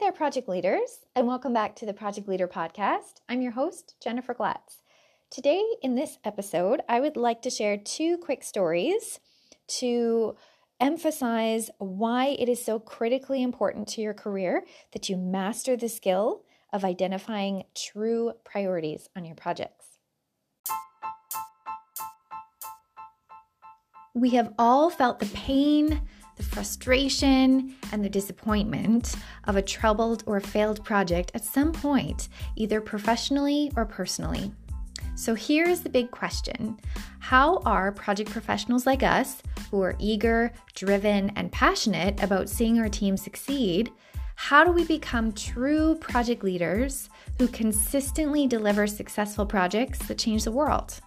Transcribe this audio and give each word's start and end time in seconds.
there, 0.00 0.12
project 0.12 0.48
leaders, 0.48 1.00
and 1.14 1.26
welcome 1.26 1.52
back 1.52 1.76
to 1.76 1.84
the 1.84 1.92
Project 1.92 2.26
Leader 2.26 2.48
Podcast. 2.48 3.20
I'm 3.28 3.42
your 3.42 3.52
host, 3.52 3.96
Jennifer 4.02 4.32
Glatz. 4.32 4.80
Today, 5.30 5.62
in 5.82 5.94
this 5.94 6.16
episode, 6.24 6.80
I 6.88 7.00
would 7.00 7.18
like 7.18 7.42
to 7.42 7.50
share 7.50 7.76
two 7.76 8.16
quick 8.16 8.42
stories 8.42 9.20
to 9.78 10.36
emphasize 10.80 11.68
why 11.76 12.28
it 12.28 12.48
is 12.48 12.64
so 12.64 12.78
critically 12.78 13.42
important 13.42 13.88
to 13.88 14.00
your 14.00 14.14
career 14.14 14.64
that 14.92 15.10
you 15.10 15.18
master 15.18 15.76
the 15.76 15.90
skill 15.90 16.44
of 16.72 16.82
identifying 16.82 17.64
true 17.74 18.32
priorities 18.42 19.10
on 19.14 19.26
your 19.26 19.36
projects. 19.36 19.98
We 24.14 24.30
have 24.30 24.54
all 24.58 24.88
felt 24.88 25.18
the 25.18 25.26
pain, 25.26 26.00
the 26.40 26.46
frustration, 26.46 27.74
and 27.92 28.02
the 28.02 28.08
disappointment 28.08 29.14
of 29.44 29.56
a 29.56 29.62
troubled 29.62 30.24
or 30.26 30.40
failed 30.40 30.82
project 30.82 31.30
at 31.34 31.44
some 31.44 31.70
point, 31.70 32.28
either 32.56 32.80
professionally 32.80 33.70
or 33.76 33.84
personally. 33.84 34.50
So 35.16 35.34
here's 35.34 35.80
the 35.80 35.90
big 35.90 36.10
question 36.10 36.78
How 37.18 37.58
are 37.66 37.92
project 37.92 38.30
professionals 38.30 38.86
like 38.86 39.02
us, 39.02 39.42
who 39.70 39.82
are 39.82 39.96
eager, 39.98 40.50
driven, 40.74 41.30
and 41.36 41.52
passionate 41.52 42.22
about 42.22 42.48
seeing 42.48 42.78
our 42.78 42.88
team 42.88 43.18
succeed, 43.18 43.92
how 44.34 44.64
do 44.64 44.72
we 44.72 44.84
become 44.84 45.32
true 45.32 45.96
project 45.96 46.42
leaders 46.42 47.10
who 47.38 47.48
consistently 47.48 48.46
deliver 48.46 48.86
successful 48.86 49.44
projects 49.44 49.98
that 50.06 50.16
change 50.16 50.44
the 50.44 50.52
world? 50.52 51.00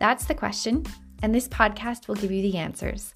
That's 0.00 0.24
the 0.24 0.34
question, 0.34 0.86
and 1.22 1.34
this 1.34 1.48
podcast 1.48 2.08
will 2.08 2.14
give 2.14 2.32
you 2.32 2.40
the 2.40 2.56
answers. 2.56 3.14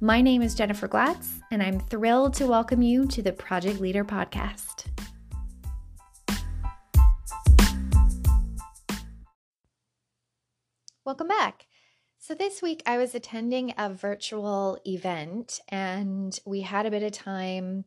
My 0.00 0.20
name 0.20 0.42
is 0.42 0.56
Jennifer 0.56 0.88
Glatz, 0.88 1.40
and 1.52 1.62
I'm 1.62 1.78
thrilled 1.78 2.34
to 2.34 2.48
welcome 2.48 2.82
you 2.82 3.06
to 3.06 3.22
the 3.22 3.32
Project 3.32 3.80
Leader 3.80 4.04
Podcast. 4.04 4.86
Welcome 11.04 11.28
back. 11.28 11.66
So, 12.18 12.34
this 12.34 12.60
week 12.60 12.82
I 12.84 12.98
was 12.98 13.14
attending 13.14 13.72
a 13.78 13.88
virtual 13.88 14.80
event, 14.84 15.60
and 15.68 16.36
we 16.44 16.62
had 16.62 16.86
a 16.86 16.90
bit 16.90 17.04
of 17.04 17.12
time, 17.12 17.84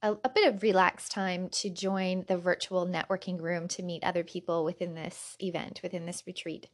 a, 0.00 0.12
a, 0.12 0.28
bit 0.28 0.54
of 0.54 0.62
relaxed 0.62 1.10
time 1.10 1.48
to 1.54 1.70
join 1.70 2.24
the 2.28 2.38
virtual 2.38 2.86
networking 2.86 3.40
room 3.40 3.66
to 3.68 3.82
meet 3.82 4.04
other 4.04 4.22
people 4.22 4.64
within 4.64 4.94
this 4.94 5.36
event, 5.40 5.80
within 5.82 6.06
this 6.06 6.22
retreat. 6.24 6.68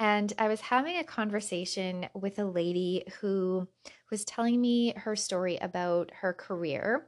And 0.00 0.32
I 0.38 0.48
was 0.48 0.62
having 0.62 0.96
a 0.96 1.04
conversation 1.04 2.08
with 2.14 2.38
a 2.38 2.44
lady 2.46 3.04
who 3.20 3.68
was 4.10 4.24
telling 4.24 4.58
me 4.58 4.94
her 4.96 5.14
story 5.14 5.58
about 5.58 6.10
her 6.22 6.32
career 6.32 7.06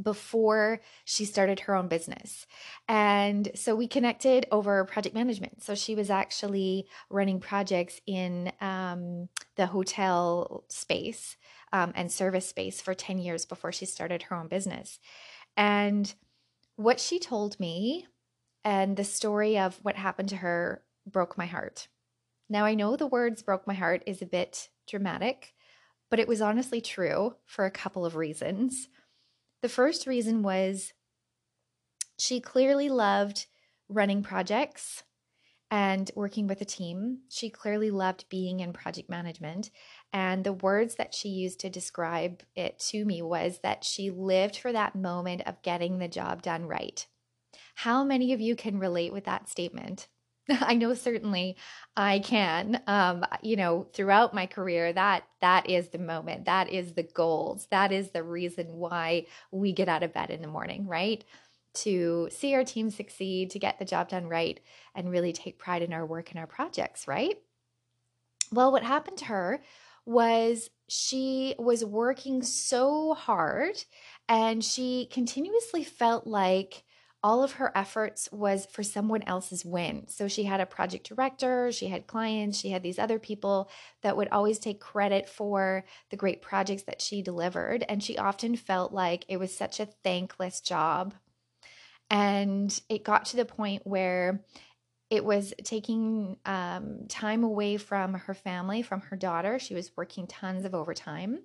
before 0.00 0.80
she 1.04 1.24
started 1.24 1.60
her 1.60 1.74
own 1.74 1.88
business. 1.88 2.46
And 2.88 3.50
so 3.56 3.74
we 3.74 3.88
connected 3.88 4.46
over 4.52 4.84
project 4.84 5.16
management. 5.16 5.64
So 5.64 5.74
she 5.74 5.96
was 5.96 6.10
actually 6.10 6.86
running 7.10 7.40
projects 7.40 8.00
in 8.06 8.52
um, 8.60 9.28
the 9.56 9.66
hotel 9.66 10.64
space 10.68 11.36
um, 11.72 11.92
and 11.96 12.10
service 12.10 12.48
space 12.48 12.80
for 12.80 12.94
10 12.94 13.18
years 13.18 13.44
before 13.44 13.72
she 13.72 13.84
started 13.84 14.22
her 14.22 14.36
own 14.36 14.46
business. 14.46 15.00
And 15.56 16.14
what 16.76 17.00
she 17.00 17.18
told 17.18 17.58
me 17.58 18.06
and 18.64 18.96
the 18.96 19.04
story 19.04 19.58
of 19.58 19.76
what 19.82 19.96
happened 19.96 20.28
to 20.30 20.36
her 20.36 20.82
broke 21.12 21.36
my 21.36 21.46
heart. 21.46 21.88
Now, 22.48 22.64
I 22.64 22.74
know 22.74 22.96
the 22.96 23.06
words 23.06 23.42
broke 23.42 23.66
my 23.66 23.74
heart 23.74 24.02
is 24.06 24.22
a 24.22 24.26
bit 24.26 24.70
dramatic, 24.88 25.54
but 26.10 26.18
it 26.18 26.28
was 26.28 26.40
honestly 26.40 26.80
true 26.80 27.36
for 27.46 27.64
a 27.64 27.70
couple 27.70 28.04
of 28.04 28.16
reasons. 28.16 28.88
The 29.62 29.68
first 29.68 30.06
reason 30.06 30.42
was 30.42 30.92
she 32.18 32.40
clearly 32.40 32.88
loved 32.88 33.46
running 33.88 34.22
projects 34.22 35.04
and 35.70 36.10
working 36.16 36.48
with 36.48 36.60
a 36.60 36.64
team. 36.64 37.20
She 37.28 37.48
clearly 37.48 37.90
loved 37.90 38.28
being 38.28 38.60
in 38.60 38.72
project 38.72 39.08
management. 39.08 39.70
And 40.12 40.42
the 40.42 40.52
words 40.52 40.96
that 40.96 41.14
she 41.14 41.28
used 41.28 41.60
to 41.60 41.70
describe 41.70 42.42
it 42.56 42.78
to 42.90 43.04
me 43.04 43.22
was 43.22 43.60
that 43.62 43.84
she 43.84 44.10
lived 44.10 44.56
for 44.56 44.72
that 44.72 44.96
moment 44.96 45.42
of 45.46 45.62
getting 45.62 45.98
the 45.98 46.08
job 46.08 46.42
done 46.42 46.66
right. 46.66 47.06
How 47.76 48.02
many 48.02 48.32
of 48.32 48.40
you 48.40 48.56
can 48.56 48.78
relate 48.78 49.12
with 49.12 49.24
that 49.24 49.48
statement? 49.48 50.08
I 50.60 50.74
know 50.74 50.94
certainly 50.94 51.56
I 51.96 52.18
can. 52.20 52.82
Um, 52.86 53.24
you 53.42 53.56
know, 53.56 53.86
throughout 53.92 54.34
my 54.34 54.46
career, 54.46 54.92
that 54.92 55.24
that 55.40 55.68
is 55.68 55.88
the 55.88 55.98
moment. 55.98 56.46
That 56.46 56.70
is 56.70 56.92
the 56.92 57.02
goals. 57.02 57.66
That 57.70 57.92
is 57.92 58.10
the 58.10 58.22
reason 58.22 58.66
why 58.68 59.26
we 59.50 59.72
get 59.72 59.88
out 59.88 60.02
of 60.02 60.12
bed 60.12 60.30
in 60.30 60.42
the 60.42 60.48
morning, 60.48 60.86
right? 60.86 61.24
To 61.74 62.28
see 62.30 62.54
our 62.54 62.64
team 62.64 62.90
succeed, 62.90 63.50
to 63.50 63.58
get 63.58 63.78
the 63.78 63.84
job 63.84 64.08
done 64.08 64.26
right, 64.26 64.60
and 64.94 65.10
really 65.10 65.32
take 65.32 65.58
pride 65.58 65.82
in 65.82 65.92
our 65.92 66.04
work 66.04 66.30
and 66.30 66.38
our 66.38 66.46
projects, 66.46 67.06
right? 67.06 67.38
Well, 68.52 68.72
what 68.72 68.82
happened 68.82 69.18
to 69.18 69.26
her 69.26 69.62
was 70.04 70.70
she 70.88 71.54
was 71.58 71.84
working 71.84 72.42
so 72.42 73.14
hard 73.14 73.84
and 74.28 74.64
she 74.64 75.08
continuously 75.12 75.84
felt 75.84 76.26
like 76.26 76.82
all 77.22 77.42
of 77.42 77.52
her 77.52 77.76
efforts 77.76 78.28
was 78.32 78.66
for 78.66 78.82
someone 78.82 79.22
else's 79.24 79.64
win. 79.64 80.06
So 80.08 80.26
she 80.26 80.44
had 80.44 80.60
a 80.60 80.66
project 80.66 81.06
director, 81.06 81.70
she 81.70 81.88
had 81.88 82.06
clients, 82.06 82.58
she 82.58 82.70
had 82.70 82.82
these 82.82 82.98
other 82.98 83.18
people 83.18 83.70
that 84.02 84.16
would 84.16 84.28
always 84.28 84.58
take 84.58 84.80
credit 84.80 85.28
for 85.28 85.84
the 86.08 86.16
great 86.16 86.40
projects 86.40 86.84
that 86.84 87.02
she 87.02 87.20
delivered. 87.20 87.84
And 87.88 88.02
she 88.02 88.16
often 88.16 88.56
felt 88.56 88.92
like 88.92 89.24
it 89.28 89.38
was 89.38 89.54
such 89.54 89.80
a 89.80 89.88
thankless 90.02 90.60
job. 90.60 91.14
And 92.08 92.78
it 92.88 93.04
got 93.04 93.26
to 93.26 93.36
the 93.36 93.44
point 93.44 93.82
where 93.84 94.42
it 95.10 95.24
was 95.24 95.52
taking 95.64 96.36
um, 96.46 97.06
time 97.08 97.44
away 97.44 97.76
from 97.76 98.14
her 98.14 98.34
family, 98.34 98.82
from 98.82 99.00
her 99.02 99.16
daughter. 99.16 99.58
She 99.58 99.74
was 99.74 99.90
working 99.96 100.26
tons 100.26 100.64
of 100.64 100.74
overtime. 100.74 101.40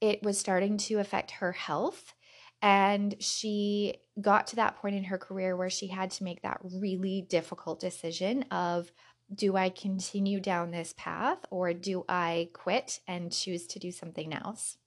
It 0.00 0.22
was 0.22 0.38
starting 0.38 0.78
to 0.78 0.98
affect 0.98 1.30
her 1.32 1.52
health 1.52 2.14
and 2.62 3.14
she 3.20 3.96
got 4.20 4.46
to 4.48 4.56
that 4.56 4.76
point 4.76 4.96
in 4.96 5.04
her 5.04 5.18
career 5.18 5.56
where 5.56 5.70
she 5.70 5.88
had 5.88 6.10
to 6.12 6.24
make 6.24 6.42
that 6.42 6.60
really 6.62 7.26
difficult 7.28 7.80
decision 7.80 8.44
of 8.44 8.90
do 9.34 9.56
I 9.56 9.70
continue 9.70 10.40
down 10.40 10.70
this 10.70 10.94
path 10.96 11.38
or 11.50 11.72
do 11.72 12.04
I 12.08 12.48
quit 12.52 13.00
and 13.06 13.32
choose 13.32 13.66
to 13.68 13.78
do 13.78 13.90
something 13.90 14.32
else? 14.32 14.78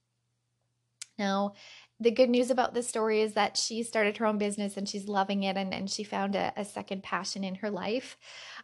Now, 1.18 1.52
the 2.00 2.10
good 2.10 2.30
news 2.30 2.50
about 2.50 2.72
this 2.72 2.88
story 2.88 3.20
is 3.20 3.34
that 3.34 3.58
she 3.58 3.82
started 3.82 4.16
her 4.16 4.26
own 4.26 4.38
business 4.38 4.78
and 4.78 4.88
she's 4.88 5.06
loving 5.06 5.42
it 5.42 5.58
and, 5.58 5.74
and 5.74 5.90
she 5.90 6.02
found 6.02 6.34
a, 6.34 6.52
a 6.56 6.64
second 6.64 7.02
passion 7.02 7.44
in 7.44 7.56
her 7.56 7.70
life. 7.70 8.16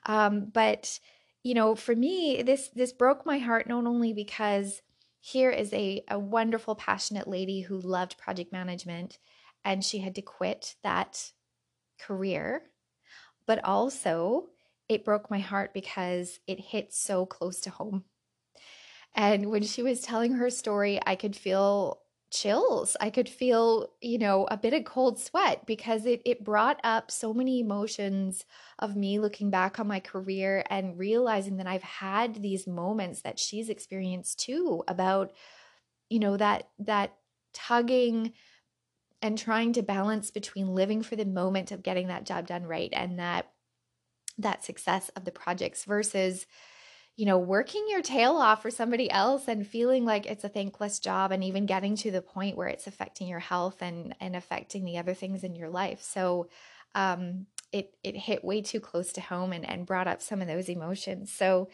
Um, 0.06 0.46
but 0.52 0.98
you 1.42 1.54
know, 1.54 1.76
for 1.76 1.94
me, 1.94 2.42
this 2.42 2.70
this 2.74 2.92
broke 2.92 3.24
my 3.24 3.38
heart 3.38 3.68
not 3.68 3.86
only 3.86 4.12
because 4.12 4.82
here 5.26 5.50
is 5.50 5.72
a, 5.72 6.04
a 6.08 6.16
wonderful, 6.16 6.76
passionate 6.76 7.26
lady 7.26 7.60
who 7.60 7.80
loved 7.80 8.16
project 8.16 8.52
management 8.52 9.18
and 9.64 9.84
she 9.84 9.98
had 9.98 10.14
to 10.14 10.22
quit 10.22 10.76
that 10.84 11.32
career. 12.00 12.62
But 13.44 13.64
also, 13.64 14.44
it 14.88 15.04
broke 15.04 15.28
my 15.28 15.40
heart 15.40 15.74
because 15.74 16.38
it 16.46 16.60
hit 16.60 16.94
so 16.94 17.26
close 17.26 17.58
to 17.62 17.70
home. 17.70 18.04
And 19.16 19.50
when 19.50 19.64
she 19.64 19.82
was 19.82 20.00
telling 20.00 20.34
her 20.34 20.48
story, 20.48 21.00
I 21.04 21.16
could 21.16 21.34
feel 21.34 22.02
chills. 22.30 22.96
I 23.00 23.10
could 23.10 23.28
feel, 23.28 23.88
you 24.00 24.18
know, 24.18 24.46
a 24.50 24.56
bit 24.56 24.74
of 24.74 24.84
cold 24.84 25.18
sweat 25.18 25.66
because 25.66 26.06
it 26.06 26.22
it 26.24 26.44
brought 26.44 26.80
up 26.84 27.10
so 27.10 27.32
many 27.32 27.60
emotions 27.60 28.44
of 28.78 28.96
me 28.96 29.18
looking 29.18 29.50
back 29.50 29.78
on 29.78 29.86
my 29.86 30.00
career 30.00 30.64
and 30.68 30.98
realizing 30.98 31.58
that 31.58 31.66
I've 31.66 31.82
had 31.82 32.42
these 32.42 32.66
moments 32.66 33.22
that 33.22 33.38
she's 33.38 33.68
experienced 33.68 34.40
too 34.40 34.82
about 34.88 35.32
you 36.08 36.18
know 36.18 36.36
that 36.36 36.68
that 36.80 37.16
tugging 37.52 38.32
and 39.22 39.38
trying 39.38 39.72
to 39.72 39.82
balance 39.82 40.30
between 40.30 40.68
living 40.68 41.02
for 41.02 41.16
the 41.16 41.24
moment 41.24 41.72
of 41.72 41.82
getting 41.82 42.08
that 42.08 42.26
job 42.26 42.46
done 42.46 42.64
right 42.64 42.90
and 42.92 43.18
that 43.18 43.46
that 44.38 44.64
success 44.64 45.08
of 45.16 45.24
the 45.24 45.32
projects 45.32 45.84
versus 45.84 46.46
you 47.16 47.24
know, 47.24 47.38
working 47.38 47.86
your 47.88 48.02
tail 48.02 48.36
off 48.36 48.60
for 48.60 48.70
somebody 48.70 49.10
else 49.10 49.48
and 49.48 49.66
feeling 49.66 50.04
like 50.04 50.26
it's 50.26 50.44
a 50.44 50.50
thankless 50.50 50.98
job 50.98 51.32
and 51.32 51.42
even 51.42 51.64
getting 51.64 51.96
to 51.96 52.10
the 52.10 52.20
point 52.20 52.56
where 52.56 52.68
it's 52.68 52.86
affecting 52.86 53.26
your 53.26 53.38
health 53.40 53.80
and 53.80 54.14
and 54.20 54.36
affecting 54.36 54.84
the 54.84 54.98
other 54.98 55.14
things 55.14 55.42
in 55.42 55.54
your 55.54 55.70
life. 55.70 56.02
So 56.02 56.48
um 56.94 57.46
it 57.72 57.94
it 58.04 58.16
hit 58.16 58.44
way 58.44 58.60
too 58.60 58.80
close 58.80 59.12
to 59.14 59.20
home 59.22 59.52
and 59.52 59.68
and 59.68 59.86
brought 59.86 60.08
up 60.08 60.20
some 60.20 60.42
of 60.42 60.48
those 60.48 60.68
emotions. 60.68 61.32
So 61.32 61.70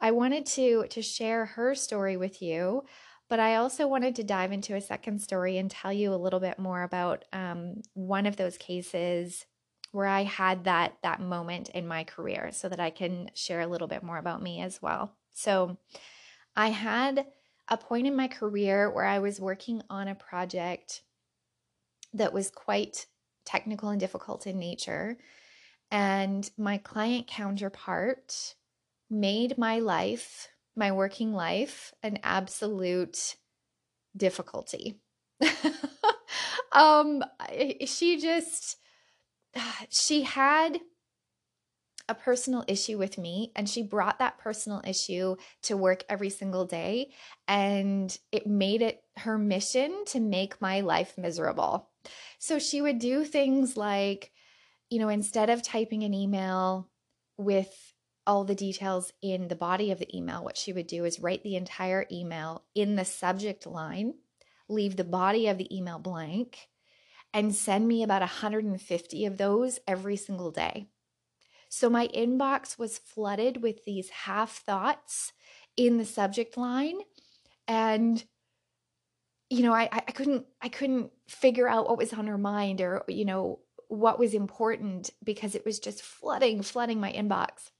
I 0.00 0.12
wanted 0.12 0.46
to 0.46 0.86
to 0.88 1.02
share 1.02 1.44
her 1.46 1.74
story 1.74 2.16
with 2.16 2.40
you, 2.40 2.84
but 3.28 3.40
I 3.40 3.56
also 3.56 3.88
wanted 3.88 4.14
to 4.16 4.24
dive 4.24 4.52
into 4.52 4.76
a 4.76 4.80
second 4.80 5.20
story 5.20 5.58
and 5.58 5.68
tell 5.70 5.92
you 5.92 6.14
a 6.14 6.16
little 6.16 6.40
bit 6.40 6.58
more 6.58 6.82
about 6.84 7.24
um, 7.32 7.82
one 7.94 8.26
of 8.26 8.36
those 8.36 8.56
cases 8.58 9.44
where 9.94 10.08
I 10.08 10.24
had 10.24 10.64
that 10.64 10.96
that 11.04 11.20
moment 11.20 11.68
in 11.68 11.86
my 11.86 12.02
career 12.02 12.50
so 12.50 12.68
that 12.68 12.80
I 12.80 12.90
can 12.90 13.30
share 13.32 13.60
a 13.60 13.68
little 13.68 13.86
bit 13.86 14.02
more 14.02 14.18
about 14.18 14.42
me 14.42 14.60
as 14.60 14.82
well. 14.82 15.14
So 15.32 15.76
I 16.56 16.70
had 16.70 17.26
a 17.68 17.76
point 17.76 18.08
in 18.08 18.16
my 18.16 18.26
career 18.26 18.90
where 18.90 19.04
I 19.04 19.20
was 19.20 19.40
working 19.40 19.82
on 19.88 20.08
a 20.08 20.16
project 20.16 21.02
that 22.12 22.32
was 22.32 22.50
quite 22.50 23.06
technical 23.44 23.90
and 23.90 24.00
difficult 24.00 24.48
in 24.48 24.58
nature. 24.58 25.16
And 25.92 26.50
my 26.58 26.78
client 26.78 27.28
counterpart 27.28 28.56
made 29.08 29.56
my 29.56 29.78
life, 29.78 30.48
my 30.74 30.90
working 30.90 31.32
life, 31.32 31.94
an 32.02 32.18
absolute 32.24 33.36
difficulty. 34.16 34.98
um, 36.72 37.22
she 37.86 38.20
just, 38.20 38.76
she 39.88 40.22
had 40.22 40.80
a 42.08 42.14
personal 42.14 42.64
issue 42.68 42.98
with 42.98 43.16
me 43.16 43.50
and 43.56 43.68
she 43.68 43.82
brought 43.82 44.18
that 44.18 44.38
personal 44.38 44.82
issue 44.86 45.36
to 45.62 45.76
work 45.76 46.04
every 46.08 46.28
single 46.28 46.66
day 46.66 47.10
and 47.48 48.18
it 48.30 48.46
made 48.46 48.82
it 48.82 49.02
her 49.16 49.38
mission 49.38 50.04
to 50.06 50.20
make 50.20 50.60
my 50.60 50.80
life 50.80 51.16
miserable. 51.16 51.88
So 52.38 52.58
she 52.58 52.82
would 52.82 52.98
do 52.98 53.24
things 53.24 53.76
like 53.76 54.32
you 54.90 54.98
know 54.98 55.08
instead 55.08 55.48
of 55.48 55.62
typing 55.62 56.02
an 56.02 56.12
email 56.12 56.90
with 57.38 57.94
all 58.26 58.44
the 58.44 58.54
details 58.54 59.12
in 59.22 59.48
the 59.48 59.56
body 59.56 59.90
of 59.90 59.98
the 59.98 60.16
email 60.16 60.44
what 60.44 60.56
she 60.56 60.72
would 60.72 60.86
do 60.86 61.04
is 61.04 61.20
write 61.20 61.42
the 61.42 61.56
entire 61.56 62.06
email 62.10 62.64
in 62.74 62.96
the 62.96 63.04
subject 63.04 63.66
line, 63.66 64.14
leave 64.68 64.96
the 64.96 65.04
body 65.04 65.48
of 65.48 65.58
the 65.58 65.74
email 65.74 65.98
blank 65.98 66.68
and 67.34 67.54
send 67.54 67.86
me 67.88 68.02
about 68.02 68.22
150 68.22 69.26
of 69.26 69.36
those 69.36 69.80
every 69.86 70.16
single 70.16 70.52
day. 70.52 70.86
So 71.68 71.90
my 71.90 72.06
inbox 72.08 72.78
was 72.78 72.98
flooded 72.98 73.60
with 73.60 73.84
these 73.84 74.08
half 74.08 74.58
thoughts 74.58 75.32
in 75.76 75.98
the 75.98 76.04
subject 76.04 76.56
line. 76.56 77.00
And 77.66 78.24
you 79.50 79.62
know, 79.62 79.74
I, 79.74 79.88
I 79.92 80.00
couldn't 80.00 80.46
I 80.62 80.68
couldn't 80.68 81.10
figure 81.28 81.68
out 81.68 81.88
what 81.88 81.98
was 81.98 82.12
on 82.12 82.28
her 82.28 82.38
mind 82.38 82.80
or, 82.80 83.04
you 83.08 83.24
know, 83.24 83.58
what 83.88 84.18
was 84.18 84.34
important 84.34 85.10
because 85.22 85.54
it 85.54 85.64
was 85.64 85.78
just 85.78 86.02
flooding, 86.02 86.62
flooding 86.62 87.00
my 87.00 87.12
inbox. 87.12 87.70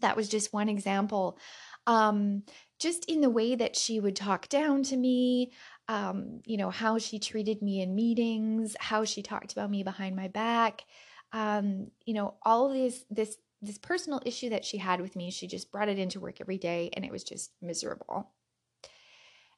That 0.00 0.16
was 0.16 0.28
just 0.28 0.52
one 0.52 0.68
example. 0.68 1.38
Um, 1.86 2.42
just 2.78 3.04
in 3.06 3.20
the 3.20 3.30
way 3.30 3.54
that 3.54 3.76
she 3.76 4.00
would 4.00 4.16
talk 4.16 4.48
down 4.48 4.82
to 4.84 4.96
me, 4.96 5.52
um, 5.88 6.40
you 6.44 6.56
know, 6.56 6.70
how 6.70 6.98
she 6.98 7.18
treated 7.18 7.62
me 7.62 7.80
in 7.80 7.94
meetings, 7.94 8.76
how 8.78 9.04
she 9.04 9.22
talked 9.22 9.52
about 9.52 9.70
me 9.70 9.82
behind 9.82 10.16
my 10.16 10.28
back, 10.28 10.84
um, 11.32 11.90
you 12.04 12.14
know, 12.14 12.34
all 12.42 12.68
this 12.68 13.04
this 13.10 13.36
this 13.62 13.78
personal 13.78 14.20
issue 14.24 14.50
that 14.50 14.64
she 14.64 14.78
had 14.78 15.00
with 15.00 15.16
me, 15.16 15.30
she 15.30 15.46
just 15.46 15.72
brought 15.72 15.88
it 15.88 15.98
into 15.98 16.20
work 16.20 16.40
every 16.40 16.58
day 16.58 16.90
and 16.92 17.04
it 17.04 17.10
was 17.10 17.24
just 17.24 17.52
miserable. 17.62 18.30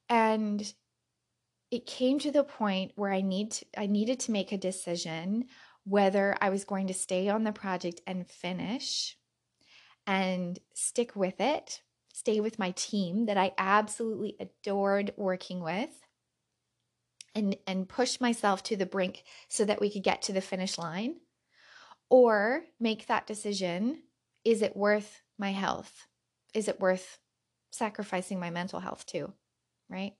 And 0.08 0.72
it 1.70 1.84
came 1.84 2.18
to 2.20 2.30
the 2.30 2.44
point 2.44 2.92
where 2.94 3.12
I 3.12 3.20
need 3.20 3.50
to, 3.52 3.66
I 3.76 3.86
needed 3.86 4.20
to 4.20 4.32
make 4.32 4.52
a 4.52 4.58
decision 4.58 5.46
whether 5.84 6.36
I 6.40 6.50
was 6.50 6.64
going 6.64 6.86
to 6.88 6.94
stay 6.94 7.28
on 7.28 7.44
the 7.44 7.52
project 7.52 8.00
and 8.06 8.28
finish 8.28 9.16
and 10.06 10.58
stick 10.74 11.14
with 11.16 11.40
it, 11.40 11.82
stay 12.18 12.40
with 12.40 12.58
my 12.58 12.72
team 12.72 13.26
that 13.26 13.36
I 13.36 13.52
absolutely 13.56 14.36
adored 14.40 15.12
working 15.16 15.62
with 15.62 15.90
and 17.32 17.56
and 17.66 17.88
push 17.88 18.20
myself 18.20 18.62
to 18.64 18.76
the 18.76 18.86
brink 18.86 19.22
so 19.48 19.64
that 19.64 19.80
we 19.80 19.88
could 19.88 20.02
get 20.02 20.22
to 20.22 20.32
the 20.32 20.40
finish 20.40 20.78
line 20.78 21.16
or 22.10 22.64
make 22.80 23.06
that 23.06 23.28
decision 23.28 24.02
is 24.44 24.62
it 24.62 24.76
worth 24.76 25.22
my 25.38 25.52
health? 25.52 26.06
Is 26.54 26.68
it 26.68 26.80
worth 26.80 27.18
sacrificing 27.70 28.40
my 28.40 28.50
mental 28.50 28.80
health 28.80 29.06
too? 29.06 29.32
Right? 29.88 30.14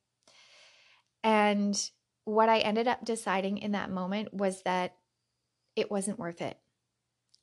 And 1.25 1.77
what 2.25 2.49
I 2.49 2.59
ended 2.59 2.87
up 2.87 3.05
deciding 3.05 3.59
in 3.59 3.73
that 3.73 3.91
moment 3.91 4.33
was 4.33 4.63
that 4.63 4.95
it 5.75 5.91
wasn't 5.91 6.19
worth 6.19 6.43
it. 6.43 6.59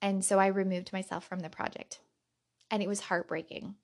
And 0.01 0.23
so 0.23 0.39
I 0.39 0.47
removed 0.47 0.93
myself 0.93 1.25
from 1.25 1.39
the 1.39 1.49
project. 1.49 1.99
And 2.69 2.81
it 2.81 2.87
was 2.87 2.99
heartbreaking, 2.99 3.75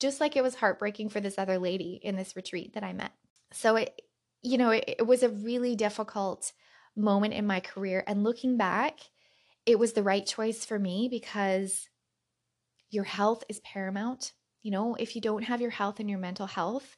just 0.00 0.20
like 0.20 0.36
it 0.36 0.42
was 0.42 0.54
heartbreaking 0.54 1.08
for 1.08 1.20
this 1.20 1.38
other 1.38 1.58
lady 1.58 2.00
in 2.02 2.16
this 2.16 2.36
retreat 2.36 2.74
that 2.74 2.84
I 2.84 2.92
met. 2.92 3.12
So 3.52 3.76
it, 3.76 4.00
you 4.42 4.58
know, 4.58 4.70
it, 4.70 4.84
it 4.98 5.06
was 5.06 5.22
a 5.22 5.28
really 5.28 5.74
difficult 5.74 6.52
moment 6.96 7.34
in 7.34 7.46
my 7.46 7.60
career. 7.60 8.04
And 8.06 8.24
looking 8.24 8.56
back, 8.56 9.00
it 9.66 9.78
was 9.78 9.92
the 9.92 10.02
right 10.02 10.24
choice 10.24 10.64
for 10.64 10.78
me 10.78 11.08
because 11.10 11.88
your 12.90 13.04
health 13.04 13.44
is 13.48 13.60
paramount. 13.60 14.32
You 14.62 14.70
know, 14.70 14.94
if 14.94 15.14
you 15.14 15.20
don't 15.20 15.42
have 15.44 15.60
your 15.60 15.70
health 15.70 16.00
and 16.00 16.08
your 16.08 16.18
mental 16.18 16.46
health, 16.46 16.96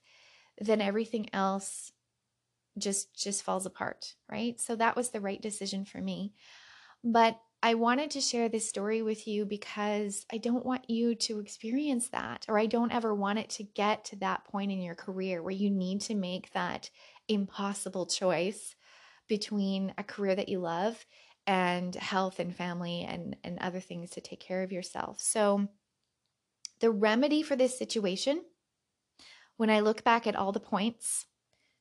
then 0.58 0.81
everything 0.81 1.29
else 1.32 1.93
just 2.79 3.14
just 3.14 3.43
falls 3.43 3.67
apart, 3.67 4.14
right? 4.31 4.61
So 4.61 4.76
that 4.76 4.97
was 4.97 5.11
the 5.11 5.20
right 5.20 5.41
decision 5.41 5.85
for 5.85 6.00
me. 6.00 6.35
But 7.02 7.38
I 7.62 7.75
wanted 7.75 8.11
to 8.12 8.23
share 8.23 8.49
this 8.49 8.69
story 8.69 9.03
with 9.03 9.29
you 9.29 9.45
because 9.45 10.25
I 10.33 10.39
don't 10.39 10.65
want 10.65 10.89
you 10.89 11.15
to 11.17 11.41
experience 11.41 12.09
that, 12.09 12.47
or 12.49 12.59
I 12.59 12.65
don't 12.65 12.93
ever 12.93 13.15
want 13.15 13.39
it 13.39 13.51
to 13.51 13.65
get 13.65 14.07
to 14.07 14.17
that 14.17 14.45
point 14.45 14.73
in 14.73 14.81
your 14.81 14.95
career 14.95 15.43
where 15.43 15.53
you 15.53 15.71
need 15.71 16.01
to 16.03 16.15
make 16.15 16.51
that 16.53 16.89
impossible 17.29 18.07
choice 18.07 18.75
between 19.29 19.93
a 19.99 20.03
career 20.03 20.35
that 20.35 20.49
you 20.49 20.59
love 20.59 21.05
and 21.47 21.95
health 21.95 22.41
and 22.41 22.57
family 22.57 23.07
and, 23.07 23.37
and 23.45 23.59
other 23.59 23.81
things 23.81 24.11
to 24.11 24.23
take 24.23 24.41
care 24.41 24.62
of 24.62 24.73
yourself. 24.73 25.21
So, 25.21 25.69
the 26.81 26.91
remedy 26.91 27.43
for 27.43 27.57
this 27.57 27.79
situation, 27.79 28.43
when 29.59 29.69
I 29.69 29.81
look 29.81 30.03
back 30.03 30.27
at 30.27 30.35
all 30.35 30.51
the 30.51 30.61
points, 30.61 31.27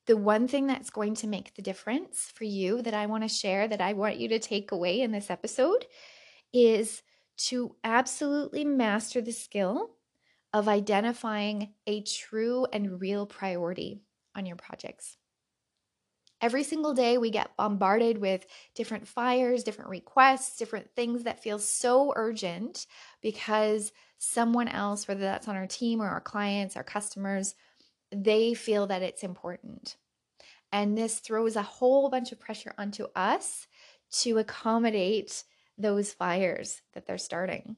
the 0.09 0.17
one 0.17 0.47
thing 0.47 0.65
that's 0.65 0.89
going 0.89 1.13
to 1.13 1.27
make 1.27 1.53
the 1.53 1.61
difference 1.61 2.31
for 2.33 2.43
you 2.43 2.81
that 2.81 2.95
I 2.95 3.05
want 3.05 3.21
to 3.21 3.29
share, 3.29 3.67
that 3.67 3.79
I 3.79 3.93
want 3.93 4.17
you 4.17 4.27
to 4.29 4.39
take 4.39 4.71
away 4.71 5.01
in 5.01 5.11
this 5.11 5.29
episode, 5.29 5.85
is 6.51 7.03
to 7.37 7.75
absolutely 7.83 8.65
master 8.65 9.21
the 9.21 9.31
skill 9.31 9.91
of 10.51 10.67
identifying 10.67 11.75
a 11.85 12.01
true 12.01 12.65
and 12.73 12.99
real 12.99 13.27
priority 13.27 14.01
on 14.35 14.47
your 14.47 14.55
projects. 14.55 15.15
Every 16.41 16.63
single 16.63 16.95
day, 16.95 17.19
we 17.19 17.29
get 17.29 17.55
bombarded 17.55 18.17
with 18.17 18.47
different 18.73 19.07
fires, 19.07 19.63
different 19.63 19.91
requests, 19.91 20.57
different 20.57 20.89
things 20.95 21.25
that 21.25 21.43
feel 21.43 21.59
so 21.59 22.13
urgent 22.15 22.87
because 23.21 23.91
someone 24.17 24.69
else, 24.69 25.07
whether 25.07 25.21
that's 25.21 25.47
on 25.47 25.55
our 25.55 25.67
team 25.67 26.01
or 26.01 26.07
our 26.07 26.19
clients, 26.19 26.75
our 26.75 26.83
customers, 26.83 27.53
they 28.11 28.53
feel 28.53 28.87
that 28.87 29.01
it's 29.01 29.23
important. 29.23 29.97
And 30.71 30.97
this 30.97 31.19
throws 31.19 31.55
a 31.55 31.63
whole 31.63 32.09
bunch 32.09 32.31
of 32.31 32.39
pressure 32.39 32.73
onto 32.77 33.05
us 33.15 33.67
to 34.11 34.37
accommodate 34.37 35.43
those 35.77 36.13
fires 36.13 36.81
that 36.93 37.05
they're 37.05 37.17
starting. 37.17 37.77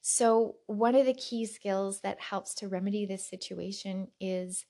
So, 0.00 0.56
one 0.66 0.94
of 0.94 1.06
the 1.06 1.14
key 1.14 1.46
skills 1.46 2.00
that 2.00 2.20
helps 2.20 2.54
to 2.56 2.68
remedy 2.68 3.06
this 3.06 3.26
situation 3.28 4.08
is 4.20 4.66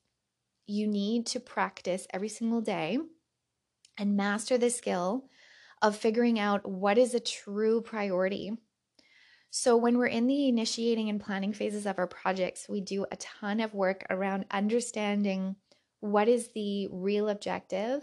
you 0.67 0.87
need 0.87 1.27
to 1.29 1.41
practice 1.41 2.07
every 2.13 2.29
single 2.29 2.61
day 2.61 2.99
and 3.99 4.17
master 4.17 4.59
the 4.59 4.71
skill 4.71 5.29
of 5.81 5.97
figuring 5.97 6.39
out 6.39 6.69
what 6.69 6.99
is 6.99 7.15
a 7.15 7.21
true 7.21 7.83
priority. 7.83 8.53
So, 9.55 9.77
when 9.77 9.99
we're 9.99 10.07
in 10.07 10.29
the 10.29 10.49
initiating 10.49 11.11
and 11.11 11.21
planning 11.21 11.53
phases 11.53 11.85
of 11.85 11.99
our 11.99 12.07
projects, 12.07 12.71
we 12.71 12.81
do 12.81 13.05
a 13.13 13.17
ton 13.17 13.61
of 13.61 13.75
work 13.75 14.07
around 14.09 14.47
understanding 14.51 15.57
what 16.01 16.27
is 16.27 16.49
the 16.55 16.89
real 16.91 17.29
objective, 17.29 18.03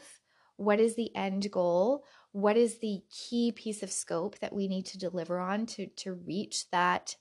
what 0.57 0.79
is 0.79 0.93
the 0.93 1.13
end 1.15 1.49
goal, 1.49 2.05
what 2.33 2.55
is 2.55 2.77
the 2.77 3.01
key 3.09 3.51
piece 3.51 3.81
of 3.81 3.91
scope 3.91 4.37
that 4.39 4.53
we 4.53 4.67
need 4.67 4.85
to 4.85 4.99
deliver 4.99 5.39
on 5.39 5.65
to, 5.65 5.87
to 5.87 6.13
reach 6.13 6.69
that 6.69 7.15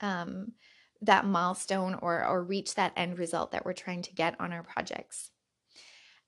um, 0.00 0.50
that 1.02 1.24
milestone 1.24 1.94
or 2.02 2.26
or 2.26 2.42
reach 2.42 2.74
that 2.74 2.92
end 2.96 3.20
result 3.20 3.52
that 3.52 3.64
we're 3.64 3.72
trying 3.72 4.02
to 4.02 4.14
get 4.14 4.34
on 4.40 4.52
our 4.52 4.64
projects. 4.64 5.30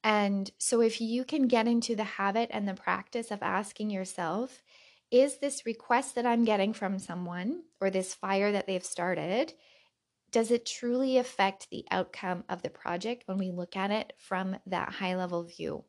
And 0.05 0.49
so 0.59 0.81
if 0.81 1.01
you 1.01 1.25
can 1.25 1.49
get 1.49 1.67
into 1.67 1.97
the 1.97 2.05
habit 2.05 2.51
and 2.53 2.69
the 2.69 2.75
practice 2.75 3.33
of 3.33 3.43
asking 3.43 3.91
yourself, 3.91 4.63
is 5.11 5.39
this 5.39 5.67
request 5.67 6.15
that 6.15 6.27
I'm 6.27 6.45
getting 6.45 6.73
from 6.73 6.99
someone 6.99 7.63
or 7.81 7.91
this 7.91 8.15
fire 8.15 8.53
that 8.53 8.67
they've 8.67 8.85
started, 8.85 9.53
does 10.31 10.51
it 10.51 10.67
truly 10.67 11.19
affect 11.19 11.69
the 11.71 11.85
outcome 11.91 12.45
of 12.49 12.63
the 12.63 12.71
project 12.71 13.25
when 13.27 13.39
we 13.39 13.51
look 13.51 13.77
at 13.77 13.91
it 13.91 14.13
from 14.19 14.57
that 14.67 14.93
high 14.93 15.17
level 15.17 15.45
view? 15.45 15.85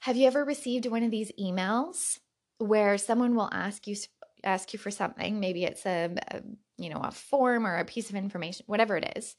Have 0.00 0.16
you 0.16 0.26
ever 0.26 0.44
received 0.44 0.86
one 0.86 1.02
of 1.02 1.10
these 1.10 1.32
emails 1.40 2.18
where 2.58 2.98
someone 2.98 3.34
will 3.34 3.48
ask 3.52 3.86
you 3.86 3.96
ask 4.44 4.72
you 4.72 4.78
for 4.78 4.90
something, 4.90 5.40
maybe 5.40 5.64
it's 5.64 5.84
a, 5.84 6.14
a 6.28 6.40
you 6.76 6.90
know, 6.90 7.00
a 7.00 7.10
form 7.10 7.66
or 7.66 7.76
a 7.76 7.84
piece 7.84 8.08
of 8.08 8.14
information, 8.14 8.64
whatever 8.68 8.96
it 8.96 9.12
is, 9.16 9.34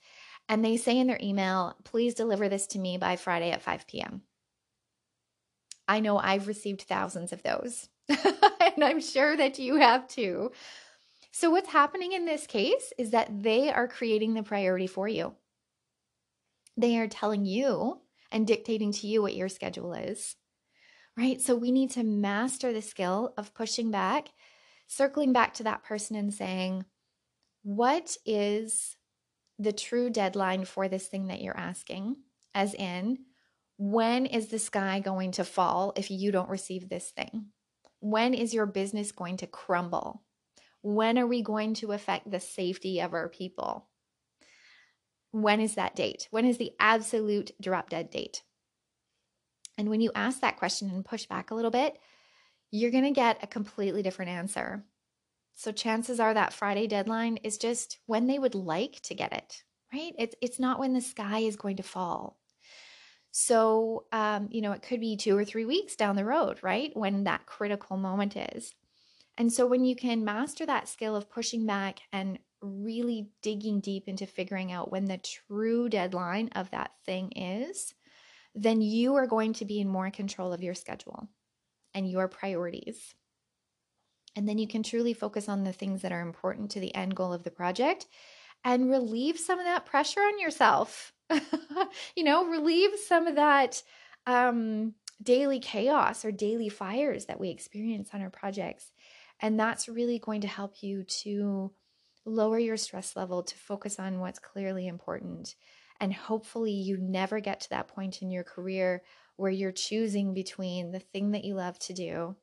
and 0.49 0.63
they 0.63 0.77
say 0.77 0.97
in 0.97 1.07
their 1.07 1.19
email, 1.21 1.75
please 1.85 2.13
deliver 2.13 2.49
this 2.49 2.67
to 2.67 2.79
me 2.79 2.97
by 2.97 3.15
Friday 3.15 3.51
at 3.51 3.61
5 3.61 3.87
p.m. 3.87 4.23
I 5.89 5.99
know 5.99 6.17
I've 6.17 6.47
received 6.47 6.83
thousands 6.83 7.33
of 7.33 7.41
those, 7.43 7.89
and 8.09 8.83
I'm 8.83 9.01
sure 9.01 9.35
that 9.35 9.57
you 9.59 9.75
have 9.75 10.07
too. 10.07 10.51
So, 11.31 11.49
what's 11.49 11.69
happening 11.69 12.13
in 12.13 12.25
this 12.25 12.45
case 12.45 12.93
is 12.97 13.11
that 13.11 13.43
they 13.43 13.71
are 13.71 13.87
creating 13.87 14.35
the 14.35 14.43
priority 14.43 14.87
for 14.87 15.07
you. 15.07 15.33
They 16.77 16.97
are 16.99 17.07
telling 17.07 17.45
you, 17.45 17.99
and 18.31 18.45
dictating 18.45 18.91
to 18.93 19.07
you 19.07 19.21
what 19.21 19.35
your 19.35 19.49
schedule 19.49 19.93
is. 19.93 20.35
Right? 21.17 21.41
So 21.41 21.55
we 21.55 21.71
need 21.71 21.91
to 21.91 22.03
master 22.03 22.71
the 22.71 22.81
skill 22.81 23.33
of 23.37 23.53
pushing 23.53 23.91
back, 23.91 24.29
circling 24.87 25.33
back 25.33 25.55
to 25.55 25.63
that 25.63 25.83
person 25.83 26.15
and 26.15 26.33
saying, 26.33 26.85
What 27.63 28.15
is 28.25 28.95
the 29.57 29.73
true 29.73 30.09
deadline 30.09 30.65
for 30.65 30.87
this 30.87 31.07
thing 31.07 31.27
that 31.27 31.41
you're 31.41 31.57
asking? 31.57 32.17
As 32.55 32.73
in, 32.73 33.19
when 33.81 34.25
is 34.25 34.47
the 34.47 34.59
sky 34.59 34.99
going 34.99 35.31
to 35.31 35.45
fall 35.45 35.93
if 35.95 36.11
you 36.11 36.33
don't 36.33 36.49
receive 36.49 36.89
this 36.89 37.11
thing? 37.11 37.45
When 38.01 38.33
is 38.33 38.53
your 38.53 38.65
business 38.65 39.13
going 39.13 39.37
to 39.37 39.47
crumble? 39.47 40.21
When 40.81 41.17
are 41.17 41.25
we 41.25 41.41
going 41.41 41.75
to 41.75 41.93
affect 41.93 42.29
the 42.29 42.41
safety 42.41 42.99
of 42.99 43.13
our 43.13 43.29
people? 43.29 43.87
When 45.31 45.61
is 45.61 45.75
that 45.75 45.95
date? 45.95 46.27
When 46.29 46.43
is 46.43 46.57
the 46.57 46.73
absolute 46.77 47.51
drop 47.61 47.89
dead 47.89 48.09
date? 48.09 48.43
And 49.77 49.89
when 49.89 50.01
you 50.01 50.11
ask 50.13 50.41
that 50.41 50.57
question 50.57 50.89
and 50.89 51.05
push 51.05 51.25
back 51.25 51.49
a 51.49 51.55
little 51.55 51.71
bit, 51.71 51.97
you're 52.71 52.91
going 52.91 53.05
to 53.05 53.11
get 53.11 53.41
a 53.41 53.47
completely 53.47 54.03
different 54.03 54.31
answer. 54.31 54.83
So 55.55 55.71
chances 55.71 56.19
are 56.19 56.33
that 56.33 56.51
Friday 56.51 56.87
deadline 56.87 57.37
is 57.43 57.57
just 57.57 57.99
when 58.07 58.27
they 58.27 58.39
would 58.39 58.55
like 58.55 58.99
to 59.03 59.15
get 59.15 59.31
it, 59.31 59.63
right? 59.93 60.11
It's 60.19 60.35
it's 60.41 60.59
not 60.59 60.79
when 60.79 60.91
the 60.91 61.01
sky 61.01 61.39
is 61.39 61.55
going 61.55 61.77
to 61.77 61.83
fall. 61.83 62.38
So, 63.31 64.05
um, 64.11 64.49
you 64.51 64.61
know, 64.61 64.71
it 64.71 64.81
could 64.81 64.99
be 64.99 65.15
two 65.15 65.37
or 65.37 65.45
three 65.45 65.65
weeks 65.65 65.95
down 65.95 66.15
the 66.15 66.25
road, 66.25 66.59
right? 66.61 66.91
When 66.95 67.25
that 67.25 67.45
critical 67.45 67.97
moment 67.97 68.35
is. 68.35 68.73
And 69.37 69.51
so, 69.51 69.65
when 69.67 69.85
you 69.85 69.95
can 69.95 70.25
master 70.25 70.65
that 70.65 70.89
skill 70.89 71.15
of 71.15 71.29
pushing 71.29 71.65
back 71.65 71.99
and 72.11 72.39
really 72.61 73.29
digging 73.41 73.79
deep 73.79 74.07
into 74.07 74.25
figuring 74.25 74.71
out 74.71 74.91
when 74.91 75.05
the 75.05 75.17
true 75.17 75.87
deadline 75.89 76.49
of 76.55 76.71
that 76.71 76.91
thing 77.05 77.31
is, 77.31 77.93
then 78.55 78.81
you 78.81 79.15
are 79.15 79.27
going 79.27 79.53
to 79.53 79.65
be 79.65 79.79
in 79.79 79.87
more 79.87 80.09
control 80.11 80.51
of 80.51 80.63
your 80.63 80.73
schedule 80.73 81.29
and 81.93 82.09
your 82.09 82.27
priorities. 82.27 83.15
And 84.35 84.47
then 84.47 84.57
you 84.57 84.67
can 84.67 84.83
truly 84.83 85.13
focus 85.13 85.49
on 85.49 85.63
the 85.63 85.73
things 85.73 86.01
that 86.01 86.11
are 86.11 86.21
important 86.21 86.71
to 86.71 86.79
the 86.79 86.93
end 86.95 87.15
goal 87.15 87.33
of 87.33 87.43
the 87.43 87.51
project 87.51 88.07
and 88.63 88.89
relieve 88.89 89.39
some 89.39 89.59
of 89.59 89.65
that 89.65 89.85
pressure 89.85 90.19
on 90.19 90.39
yourself 90.39 91.13
you 92.15 92.23
know, 92.23 92.45
relieve 92.45 92.91
some 93.07 93.27
of 93.27 93.35
that 93.35 93.81
um, 94.25 94.93
daily 95.21 95.59
chaos 95.59 96.23
or 96.23 96.31
daily 96.31 96.69
fires 96.69 97.25
that 97.25 97.39
we 97.39 97.49
experience 97.49 98.09
on 98.13 98.21
our 98.21 98.29
projects. 98.29 98.91
And 99.41 99.59
that's 99.59 99.89
really 99.89 100.19
going 100.19 100.41
to 100.41 100.47
help 100.47 100.81
you 100.81 101.03
to 101.23 101.71
lower 102.25 102.59
your 102.59 102.77
stress 102.77 103.15
level, 103.15 103.43
to 103.43 103.55
focus 103.55 103.99
on 103.99 104.19
what's 104.19 104.39
clearly 104.39 104.87
important. 104.87 105.55
And 105.99 106.13
hopefully, 106.13 106.71
you 106.71 106.97
never 106.97 107.39
get 107.39 107.61
to 107.61 107.69
that 107.71 107.89
point 107.89 108.21
in 108.21 108.31
your 108.31 108.43
career 108.43 109.03
where 109.35 109.51
you're 109.51 109.71
choosing 109.71 110.33
between 110.33 110.91
the 110.91 110.99
thing 110.99 111.31
that 111.31 111.43
you 111.43 111.55
love 111.55 111.77
to 111.79 111.93
do, 111.93 112.35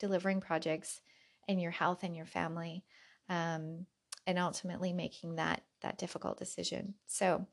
delivering 0.00 0.40
projects, 0.40 1.00
and 1.48 1.60
your 1.60 1.70
health 1.70 2.02
and 2.02 2.16
your 2.16 2.26
family, 2.26 2.84
um, 3.28 3.86
and 4.26 4.38
ultimately 4.38 4.92
making 4.92 5.36
that 5.36 5.62
that 5.82 5.98
difficult 5.98 6.38
decision. 6.38 6.94
So, 7.06 7.46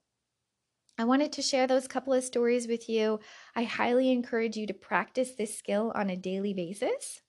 I 0.97 1.03
wanted 1.03 1.31
to 1.33 1.41
share 1.41 1.67
those 1.67 1.87
couple 1.87 2.13
of 2.13 2.23
stories 2.23 2.67
with 2.67 2.87
you. 2.87 3.19
I 3.55 3.63
highly 3.63 4.11
encourage 4.11 4.55
you 4.55 4.67
to 4.67 4.73
practice 4.73 5.31
this 5.31 5.57
skill 5.57 5.91
on 5.95 6.09
a 6.09 6.17
daily 6.17 6.53
basis 6.53 7.21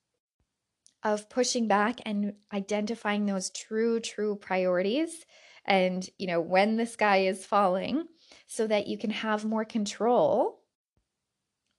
of 1.02 1.28
pushing 1.31 1.69
back 1.69 2.00
and 2.04 2.35
identifying 2.52 3.26
those 3.26 3.50
true, 3.50 3.99
true 4.00 4.37
priorities 4.37 5.25
and, 5.64 6.09
you 6.19 6.26
know, 6.26 6.40
when 6.40 6.76
the 6.76 6.87
sky 6.87 7.19
is 7.26 7.47
falling 7.47 8.07
so 8.47 8.66
that 8.66 8.87
you 8.87 8.99
can 8.99 9.11
have 9.11 9.45
more 9.45 9.64
control 9.64 10.61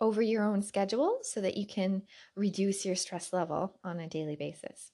over 0.01 0.21
your 0.21 0.43
own 0.43 0.61
schedule 0.61 1.19
so 1.21 1.39
that 1.41 1.55
you 1.55 1.65
can 1.65 2.01
reduce 2.35 2.85
your 2.85 2.95
stress 2.95 3.31
level 3.31 3.79
on 3.83 3.99
a 3.99 4.07
daily 4.07 4.35
basis. 4.35 4.91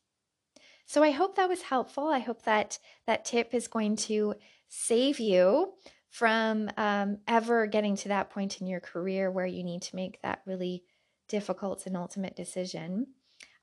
So 0.86 1.04
I 1.04 1.12
hope 1.12 1.36
that 1.36 1.50
was 1.50 1.64
helpful. 1.64 2.08
I 2.08 2.20
hope 2.20 2.44
that 2.44 2.80
that 3.08 3.26
tip 3.26 3.54
is 3.54 3.68
going 3.68 3.96
to 3.98 4.36
save 4.68 5.20
you 5.20 5.74
from 6.10 6.70
um, 6.78 7.18
ever 7.28 7.68
getting 7.68 7.96
to 7.98 8.10
that 8.10 8.30
point 8.30 8.62
in 8.62 8.68
your 8.68 8.80
career 8.80 9.30
where 9.32 9.46
you 9.46 9.64
need 9.64 9.82
to 9.84 9.96
make 9.96 10.22
that 10.22 10.42
really 10.46 10.84
difficult 11.28 11.86
and 11.86 11.96
ultimate 11.96 12.36
decision. 12.36 13.08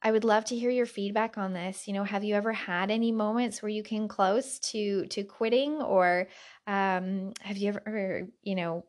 I 0.02 0.12
would 0.12 0.24
love 0.24 0.44
to 0.46 0.56
hear 0.56 0.70
your 0.70 0.86
feedback 0.86 1.36
on 1.36 1.52
this. 1.52 1.88
You 1.88 1.94
know, 1.94 2.04
have 2.04 2.22
you 2.22 2.34
ever 2.34 2.52
had 2.52 2.90
any 2.90 3.10
moments 3.10 3.60
where 3.60 3.70
you 3.70 3.82
came 3.82 4.08
close 4.08 4.58
to 4.70 5.06
to 5.06 5.24
quitting, 5.24 5.82
or 5.82 6.28
um, 6.66 7.32
have 7.40 7.56
you 7.56 7.68
ever, 7.68 8.28
you 8.42 8.54
know, 8.54 8.84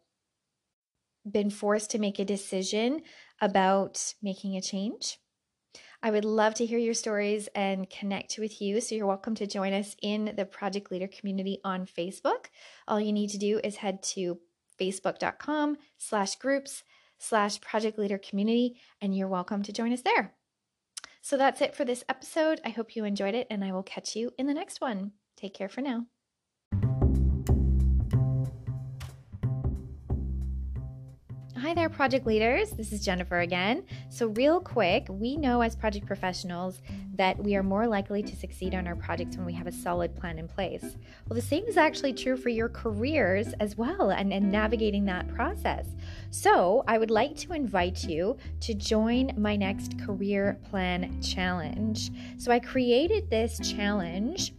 been 1.30 1.50
forced 1.50 1.92
to 1.92 2.00
make 2.00 2.20
a 2.20 2.26
decision 2.26 3.02
about 3.42 4.14
making 4.22 4.56
a 4.56 4.62
change? 4.62 5.18
I 6.02 6.12
would 6.12 6.26
love 6.26 6.54
to 6.56 6.66
hear 6.66 6.78
your 6.78 6.94
stories 6.94 7.50
and 7.56 7.90
connect 7.90 8.38
with 8.38 8.62
you. 8.62 8.80
So 8.82 8.96
you're 8.96 9.08
welcome 9.08 9.36
to 9.36 9.48
join 9.48 9.74
us 9.74 9.96
in 10.02 10.34
the 10.36 10.46
Project 10.46 10.92
Leader 10.92 11.08
community 11.08 11.60
on 11.64 11.86
Facebook. 11.86 12.48
All 12.88 13.00
you 13.00 13.12
need 13.12 13.32
to 13.32 13.38
do 13.38 13.60
is 13.64 13.78
head 13.78 14.04
to 14.04 14.40
facebook.com 14.80 15.78
slash 15.98 16.36
groups 16.36 16.84
slash 17.18 17.60
project 17.62 17.98
leader 17.98 18.20
community 18.20 18.80
and 19.02 19.16
you're 19.16 19.28
welcome 19.28 19.64
to 19.64 19.74
join 19.74 19.92
us 19.92 20.02
there. 20.02 20.34
So 21.22 21.36
that's 21.36 21.62
it 21.62 21.76
for 21.76 21.84
this 21.84 22.04
episode. 22.08 22.62
I 22.64 22.70
hope 22.70 22.96
you 22.96 23.04
enjoyed 23.04 23.34
it 23.34 23.48
and 23.50 23.64
I 23.64 23.72
will 23.72 23.84
catch 23.84 24.16
you 24.16 24.32
in 24.38 24.48
the 24.48 24.54
next 24.54 24.80
one. 24.80 25.14
Take 25.36 25.54
care 25.54 25.70
for 25.70 25.82
now. 25.82 26.06
Hi 31.68 31.74
there, 31.74 31.90
project 31.90 32.26
leaders. 32.26 32.70
This 32.72 32.94
is 32.94 33.04
Jennifer 33.04 33.42
again. 33.42 33.84
So, 34.08 34.28
real 34.28 34.62
quick, 34.62 35.06
we 35.10 35.36
know 35.36 35.60
as 35.60 35.76
project 35.76 36.06
professionals 36.06 36.82
that 37.16 37.38
we 37.38 37.58
are 37.58 37.62
more 37.62 37.86
likely 37.88 38.24
to 38.24 38.38
succeed 38.38 38.74
on 38.74 38.88
our 38.88 38.96
projects 38.96 39.36
when 39.36 39.46
we 39.46 39.52
have 39.52 39.68
a 39.68 39.72
solid 39.74 40.16
plan 40.16 40.40
in 40.40 40.48
place. 40.48 40.96
Well, 41.28 41.36
the 41.36 41.42
same 41.42 41.66
is 41.66 41.76
actually 41.76 42.14
true 42.14 42.38
for 42.38 42.48
your 42.48 42.70
careers 42.70 43.48
as 43.60 43.76
well 43.76 44.12
and, 44.12 44.32
and 44.32 44.50
navigating 44.50 45.04
that 45.08 45.28
process. 45.28 45.88
So, 46.30 46.86
I 46.88 46.98
would 46.98 47.12
like 47.12 47.36
to 47.40 47.52
invite 47.52 48.06
you 48.06 48.38
to 48.62 48.74
join 48.74 49.34
my 49.36 49.58
next 49.58 50.00
career 50.00 50.58
plan 50.70 51.22
challenge. 51.22 52.12
So, 52.38 52.50
I 52.50 52.60
created 52.60 53.30
this 53.30 53.60
challenge 53.60 54.54